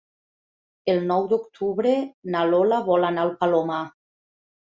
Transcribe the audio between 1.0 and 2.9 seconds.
nou d'octubre na Lola